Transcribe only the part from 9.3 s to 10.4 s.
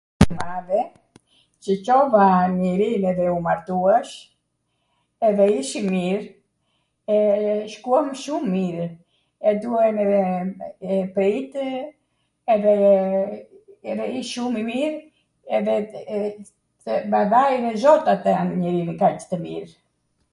e duajn edhe